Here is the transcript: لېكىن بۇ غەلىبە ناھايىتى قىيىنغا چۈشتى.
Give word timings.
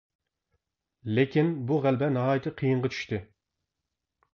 لېكىن 1.19 1.53
بۇ 1.69 1.79
غەلىبە 1.85 2.11
ناھايىتى 2.17 2.57
قىيىنغا 2.63 2.95
چۈشتى. 2.97 3.25